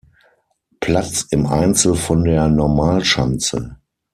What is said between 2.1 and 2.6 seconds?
der